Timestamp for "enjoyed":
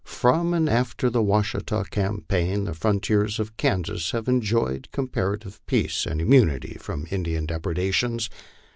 4.27-4.89